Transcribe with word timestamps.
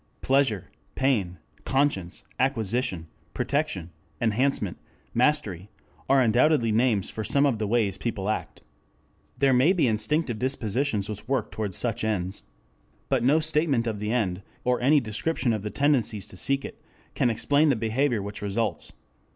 Pleasure, 0.21 0.71
pain, 0.95 1.37
conscience, 1.63 2.23
acquisition, 2.39 3.05
protection, 3.35 3.91
enhancement, 4.19 4.77
mastery, 5.13 5.69
are 6.09 6.21
undoubtedly 6.21 6.71
names 6.71 7.11
for 7.11 7.23
some 7.23 7.45
of 7.45 7.59
the 7.59 7.67
ways 7.67 7.99
people 7.99 8.27
act. 8.27 8.61
There 9.37 9.53
may 9.53 9.73
be 9.73 9.85
instinctive 9.85 10.39
dispositions 10.39 11.07
which 11.07 11.27
work 11.27 11.51
toward 11.51 11.75
such 11.75 12.03
ends. 12.03 12.41
But 13.09 13.21
no 13.23 13.39
statement 13.39 13.85
of 13.85 13.99
the 13.99 14.11
end, 14.11 14.41
or 14.63 14.81
any 14.81 14.99
description 14.99 15.53
of 15.53 15.61
the 15.61 15.69
tendencies 15.69 16.27
to 16.29 16.35
seek 16.35 16.65
it, 16.65 16.81
can 17.13 17.29
explain 17.29 17.69
the 17.69 17.75
behavior 17.75 18.23
which 18.23 18.41
results. 18.41 18.93